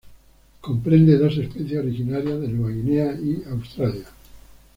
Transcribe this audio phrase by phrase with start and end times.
[0.61, 4.07] Comprende dos especies originarias de Nueva Guinea y Australia.